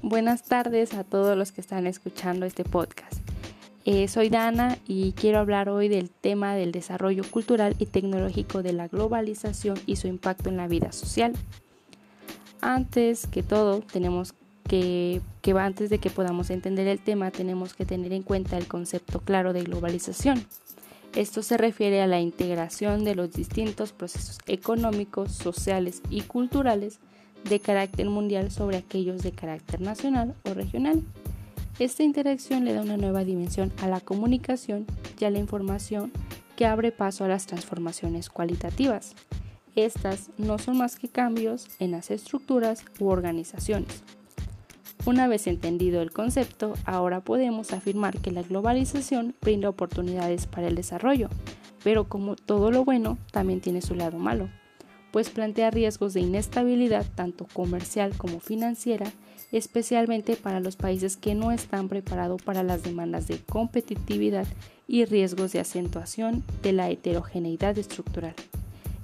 [0.00, 3.20] buenas tardes a todos los que están escuchando este podcast.
[3.84, 8.72] Eh, soy Dana y quiero hablar hoy del tema del desarrollo cultural y tecnológico de
[8.72, 11.34] la globalización y su impacto en la vida social.
[12.62, 14.32] Antes que todo, tenemos
[14.66, 18.66] que, que antes de que podamos entender el tema, tenemos que tener en cuenta el
[18.66, 20.46] concepto claro de globalización.
[21.14, 27.00] Esto se refiere a la integración de los distintos procesos económicos, sociales y culturales
[27.48, 31.02] de carácter mundial sobre aquellos de carácter nacional o regional.
[31.78, 34.86] Esta interacción le da una nueva dimensión a la comunicación
[35.18, 36.12] y a la información
[36.56, 39.14] que abre paso a las transformaciones cualitativas.
[39.74, 44.02] Estas no son más que cambios en las estructuras u organizaciones.
[45.06, 50.76] Una vez entendido el concepto, ahora podemos afirmar que la globalización brinda oportunidades para el
[50.76, 51.28] desarrollo,
[51.82, 54.48] pero como todo lo bueno, también tiene su lado malo
[55.12, 59.12] pues plantea riesgos de inestabilidad tanto comercial como financiera,
[59.52, 64.46] especialmente para los países que no están preparados para las demandas de competitividad
[64.88, 68.34] y riesgos de acentuación de la heterogeneidad estructural.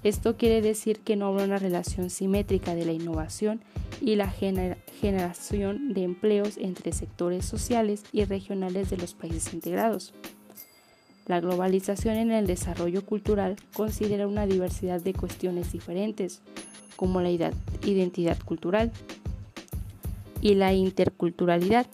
[0.05, 3.61] Esto quiere decir que no habrá una relación simétrica de la innovación
[4.01, 10.15] y la generación de empleos entre sectores sociales y regionales de los países integrados.
[11.29, 16.41] La globalización en el desarrollo cultural considera una diversidad de cuestiones diferentes,
[16.97, 18.91] como la identidad cultural
[20.41, 21.87] y la interculturalidad.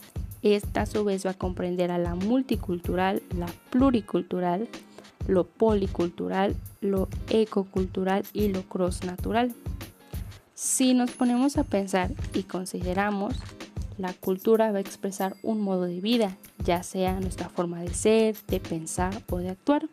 [0.42, 4.68] Esta a su vez va a comprender a la multicultural, la pluricultural,
[5.26, 9.52] lo policultural, lo ecocultural y lo crossnatural.
[10.54, 13.34] Si nos ponemos a pensar y consideramos
[13.98, 18.36] la cultura va a expresar un modo de vida, ya sea nuestra forma de ser,
[18.48, 19.88] de pensar o de actuar.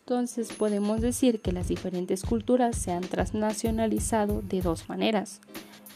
[0.00, 5.40] Entonces podemos decir que las diferentes culturas se han transnacionalizado de dos maneras.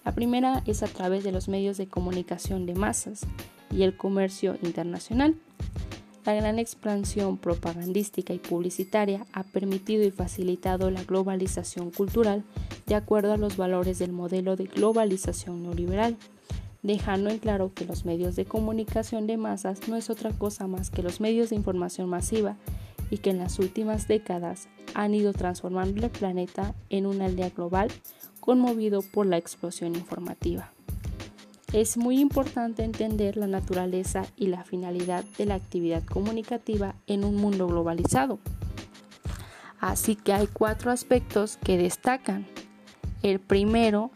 [0.04, 3.20] La primera es a través de los medios de comunicación de masas
[3.70, 5.36] y el comercio internacional.
[6.24, 12.42] La gran expansión propagandística y publicitaria ha permitido y facilitado la globalización cultural
[12.86, 16.16] de acuerdo a los valores del modelo de globalización neoliberal
[16.83, 20.91] dejando en claro que los medios de comunicación de masas no es otra cosa más
[20.91, 22.57] que los medios de información masiva
[23.11, 27.90] y que en las últimas décadas han ido transformando el planeta en una aldea global
[28.40, 30.73] conmovido por la explosión informativa.
[31.73, 37.36] Es muy importante entender la naturaleza y la finalidad de la actividad comunicativa en un
[37.36, 38.40] mundo globalizado.
[39.79, 42.46] Así que hay cuatro aspectos que destacan.
[43.23, 44.11] El primero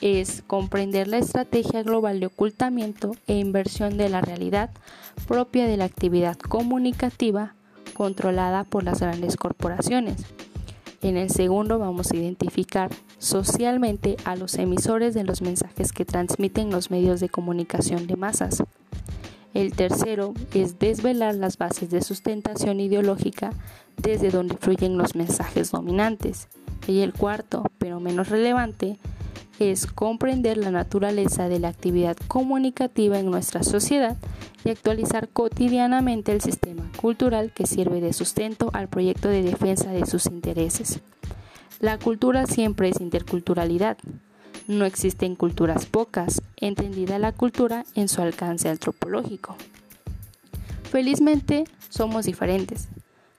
[0.00, 4.70] es comprender la estrategia global de ocultamiento e inversión de la realidad
[5.26, 7.54] propia de la actividad comunicativa
[7.94, 10.24] controlada por las grandes corporaciones.
[11.02, 16.70] En el segundo vamos a identificar socialmente a los emisores de los mensajes que transmiten
[16.70, 18.62] los medios de comunicación de masas.
[19.54, 23.50] El tercero es desvelar las bases de sustentación ideológica
[23.96, 26.48] desde donde fluyen los mensajes dominantes.
[26.86, 28.98] Y el cuarto, pero menos relevante,
[29.58, 34.16] es comprender la naturaleza de la actividad comunicativa en nuestra sociedad
[34.64, 40.06] y actualizar cotidianamente el sistema cultural que sirve de sustento al proyecto de defensa de
[40.06, 41.00] sus intereses.
[41.80, 43.98] La cultura siempre es interculturalidad.
[44.66, 49.56] No existen culturas pocas, entendida la cultura en su alcance antropológico.
[50.90, 52.88] Felizmente somos diferentes,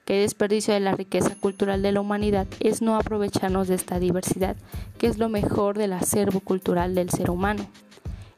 [0.09, 4.55] Qué desperdicio de la riqueza cultural de la humanidad es no aprovecharnos de esta diversidad,
[4.97, 7.67] que es lo mejor del acervo cultural del ser humano.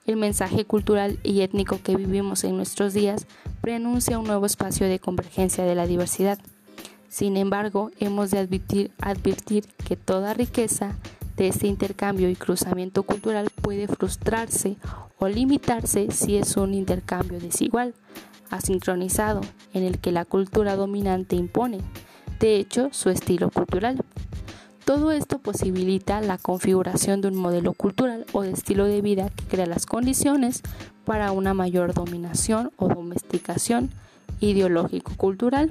[0.05, 3.25] El mensaje cultural y étnico que vivimos en nuestros días
[3.61, 6.39] preanuncia un nuevo espacio de convergencia de la diversidad.
[7.07, 10.97] Sin embargo, hemos de advertir, advertir que toda riqueza
[11.37, 14.75] de este intercambio y cruzamiento cultural puede frustrarse
[15.21, 17.93] o limitarse si es un intercambio desigual,
[18.49, 21.77] asincronizado en el que la cultura dominante impone,
[22.39, 24.03] de hecho, su estilo cultural.
[24.83, 29.45] Todo esto posibilita la configuración de un modelo cultural o de estilo de vida que
[29.45, 30.63] crea las condiciones
[31.05, 33.91] para una mayor dominación o domesticación
[34.39, 35.69] ideológico-cultural,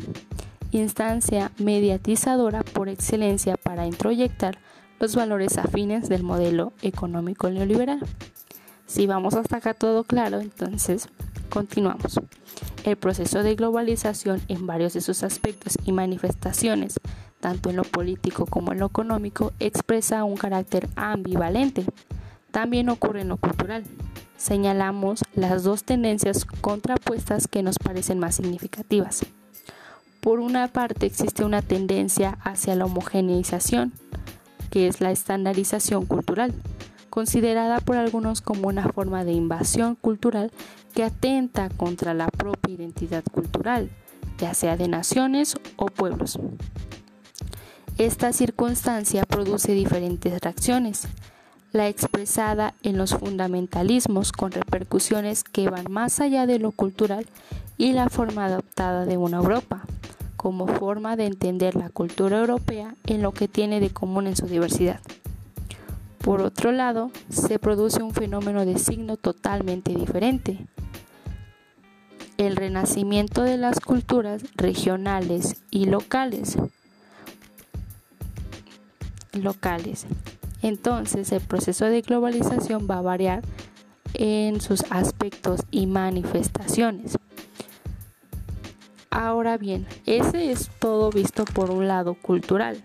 [0.71, 4.59] instancia mediatizadora por excelencia para introyectar
[5.01, 7.99] los valores afines del modelo económico neoliberal.
[8.91, 11.09] Si vamos hasta acá todo claro, entonces
[11.49, 12.19] continuamos.
[12.83, 16.99] El proceso de globalización en varios de sus aspectos y manifestaciones,
[17.39, 21.85] tanto en lo político como en lo económico, expresa un carácter ambivalente.
[22.51, 23.85] También ocurre en lo cultural.
[24.37, 29.25] Señalamos las dos tendencias contrapuestas que nos parecen más significativas.
[30.21, 33.93] Por una parte existe una tendencia hacia la homogeneización,
[34.73, 36.53] que es la estandarización cultural,
[37.11, 40.51] considerada por algunos como una forma de invasión cultural
[40.95, 43.91] que atenta contra la propia identidad cultural,
[44.39, 46.39] ya sea de naciones o pueblos.
[47.99, 51.07] Esta circunstancia produce diferentes reacciones,
[51.73, 57.27] la expresada en los fundamentalismos con repercusiones que van más allá de lo cultural
[57.77, 59.83] y la forma adoptada de una Europa,
[60.37, 64.47] como forma de entender la cultura europea en lo que tiene de común en su
[64.47, 65.01] diversidad.
[66.23, 70.67] Por otro lado, se produce un fenómeno de signo totalmente diferente.
[72.37, 76.59] El renacimiento de las culturas regionales y locales.
[79.33, 80.07] locales.
[80.61, 83.43] Entonces, el proceso de globalización va a variar
[84.13, 87.17] en sus aspectos y manifestaciones.
[89.09, 92.83] Ahora bien, ese es todo visto por un lado cultural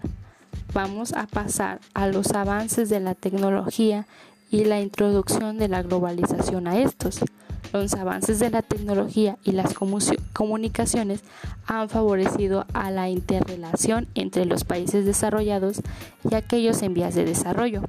[0.75, 4.05] vamos a pasar a los avances de la tecnología
[4.51, 7.21] y la introducción de la globalización a estos.
[7.71, 9.73] Los avances de la tecnología y las
[10.33, 11.21] comunicaciones
[11.65, 15.81] han favorecido a la interrelación entre los países desarrollados
[16.29, 17.81] y aquellos en vías de desarrollo.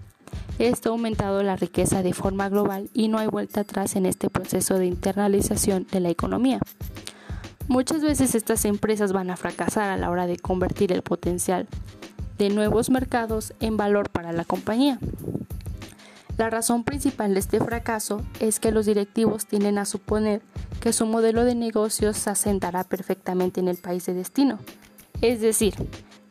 [0.61, 4.31] Esto ha aumentado la riqueza de forma global y no hay vuelta atrás en este
[4.31, 6.61] proceso de internalización de la economía.
[7.67, 11.67] Muchas veces estas empresas van a fracasar a la hora de convertir el potencial
[12.39, 14.99] de nuevos mercados en valor para la compañía.
[16.39, 20.43] La razón principal de este fracaso es que los directivos tienden a suponer
[20.81, 24.59] que su modelo de negocios se asentará perfectamente en el país de destino,
[25.23, 25.75] es decir,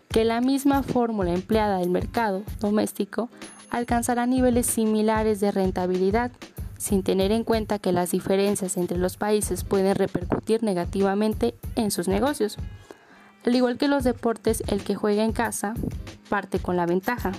[0.10, 3.30] que la misma fórmula empleada del mercado doméstico
[3.70, 6.32] alcanzará niveles similares de rentabilidad,
[6.78, 12.08] sin tener en cuenta que las diferencias entre los países pueden repercutir negativamente en sus
[12.08, 12.58] negocios.
[13.46, 15.76] Al igual que los deportes, el que juega en casa
[16.30, 17.32] parte con la ventaja.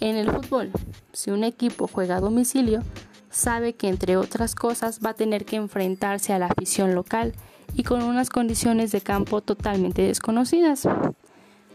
[0.00, 0.70] En el fútbol,
[1.12, 2.82] si un equipo juega a domicilio,
[3.28, 7.34] sabe que entre otras cosas va a tener que enfrentarse a la afición local
[7.74, 10.88] y con unas condiciones de campo totalmente desconocidas.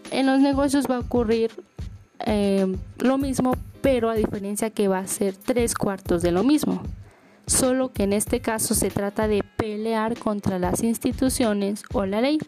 [0.09, 1.51] En los negocios va a ocurrir
[2.25, 6.81] eh, lo mismo, pero a diferencia que va a ser tres cuartos de lo mismo.
[7.45, 12.39] Solo que en este caso se trata de pelear contra las instituciones o la ley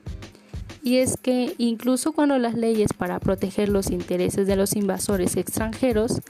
[0.85, 6.21] y es que incluso cuando las leyes para proteger los intereses de los invasores extranjeros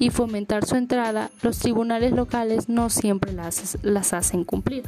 [0.00, 4.82] y fomentar su entrada, los tribunales locales no siempre las, hacen cumplir.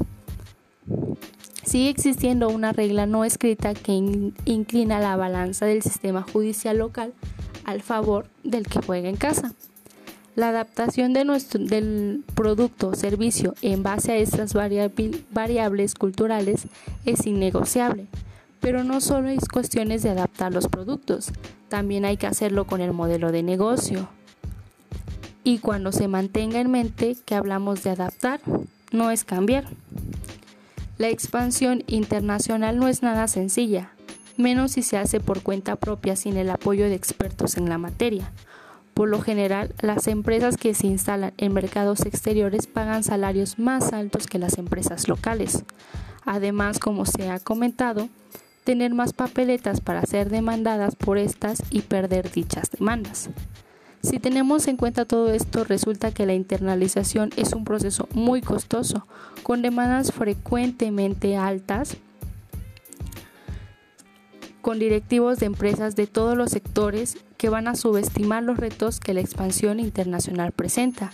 [1.63, 3.93] Sigue existiendo una regla no escrita que
[4.45, 7.13] inclina la balanza del sistema judicial local
[7.65, 9.55] al favor del que juega en casa.
[10.35, 16.67] La adaptación del producto o servicio en base a estas variables culturales
[17.05, 18.09] es innegociable.
[18.63, 21.33] Pero no solo es cuestiones de adaptar los productos,
[21.69, 24.09] también hay que hacerlo con el modelo de negocio.
[25.45, 28.41] Y cuando se mantenga en mente que hablamos de adaptar,
[28.93, 29.65] no es cambiar.
[30.97, 33.91] La expansión internacional no es nada sencilla,
[34.37, 38.31] menos si se hace por cuenta propia sin el apoyo de expertos en la materia.
[38.95, 44.27] Por lo general, las empresas que se instalan en mercados exteriores pagan salarios más altos
[44.29, 45.65] que las empresas locales.
[46.25, 48.09] Además, como se ha comentado,
[48.65, 53.31] tener más papeletas para ser demandadas por estas y perder dichas demandas.
[54.03, 59.07] Si tenemos en cuenta todo esto, resulta que la internalización es un proceso muy costoso,
[59.45, 61.97] con demandas frecuentemente altas,
[64.61, 69.15] con directivos de empresas de todos los sectores que van a subestimar los retos que
[69.15, 71.13] la expansión internacional presenta,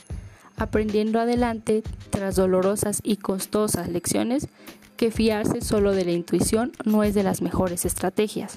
[0.58, 4.48] aprendiendo adelante tras dolorosas y costosas lecciones
[4.96, 8.56] que fiarse solo de la intuición no es de las mejores estrategias.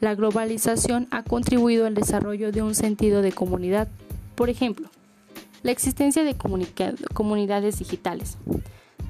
[0.00, 3.88] La globalización ha contribuido al desarrollo de un sentido de comunidad.
[4.34, 4.90] Por ejemplo,
[5.62, 6.36] la existencia de
[7.14, 8.36] comunidades digitales.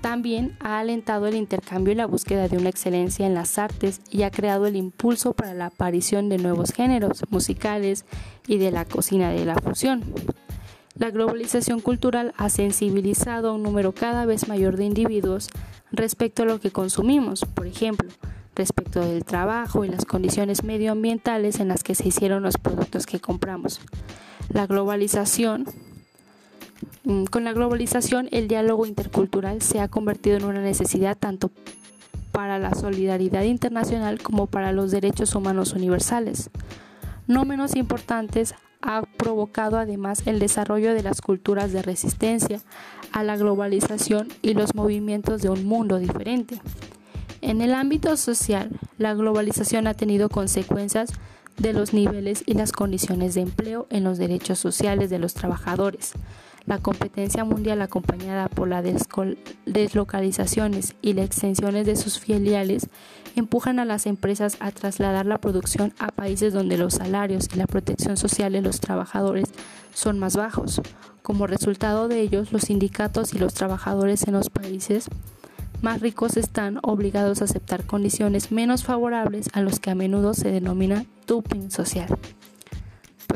[0.01, 4.23] También ha alentado el intercambio y la búsqueda de una excelencia en las artes y
[4.23, 8.05] ha creado el impulso para la aparición de nuevos géneros musicales
[8.47, 10.05] y de la cocina de la fusión.
[10.99, 15.49] La globalización cultural ha sensibilizado a un número cada vez mayor de individuos
[15.93, 18.09] respecto a lo que consumimos, por ejemplo,
[18.55, 23.21] respecto del trabajo y las condiciones medioambientales en las que se hicieron los productos que
[23.21, 23.81] compramos.
[24.49, 25.67] La globalización
[27.05, 31.50] mm, con la globalización, el diálogo intercultural se ha convertido en una necesidad tanto
[32.33, 36.49] para la solidaridad internacional como para los derechos humanos universales.
[37.26, 42.61] No menos importantes, ha provocado además el desarrollo de las culturas de resistencia
[43.12, 46.61] a la globalización y los movimientos de un mundo diferente.
[47.40, 51.11] En el ámbito social, la globalización ha tenido consecuencias
[51.59, 56.12] de los niveles y las condiciones de empleo en los derechos sociales de los trabajadores.
[56.66, 58.85] La competencia mundial acompañada por las
[59.66, 62.88] deslocalizaciones y las extensiones de sus filiales
[63.37, 67.68] empujan a las empresas a trasladar la producción a países donde los salarios y la
[67.68, 69.46] protección social de los trabajadores
[69.94, 70.82] son más bajos.
[71.23, 75.08] Como resultado de ellos, los sindicatos y los trabajadores en los países
[75.82, 80.50] más ricos están obligados a aceptar condiciones menos favorables a los que a menudo se
[80.50, 82.08] denomina doping social.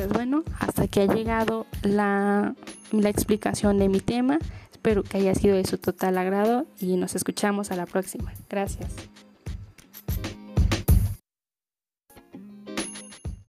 [0.01, 2.55] Pues bueno, hasta que ha llegado la,
[2.91, 4.39] la explicación de mi tema.
[4.73, 8.33] Espero que haya sido de su total agrado y nos escuchamos a la próxima.
[8.49, 8.89] Gracias.